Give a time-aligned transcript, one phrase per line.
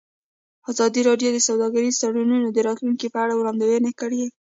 [0.71, 4.21] ازادي راډیو د سوداګریز تړونونه د راتلونکې په اړه وړاندوینې کړې.